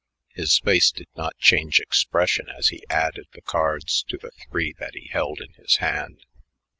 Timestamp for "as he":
2.57-2.83